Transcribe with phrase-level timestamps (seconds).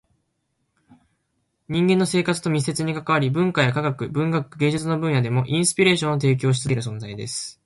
[1.69, 7.59] 人間の生活と密接に関わり、文化や科学、文学、芸術の分野でもインスピレーションを提供し続ける存在です。